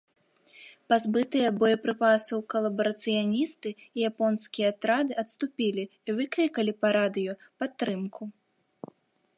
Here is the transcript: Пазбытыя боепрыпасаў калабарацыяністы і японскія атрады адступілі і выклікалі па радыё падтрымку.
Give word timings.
Пазбытыя 0.91 1.49
боепрыпасаў 1.63 2.39
калабарацыяністы 2.53 3.69
і 3.83 3.99
японскія 4.11 4.67
атрады 4.75 5.13
адступілі 5.25 5.83
і 5.91 6.09
выклікалі 6.21 6.71
па 6.83 6.87
радыё 6.99 7.33
падтрымку. 7.59 8.23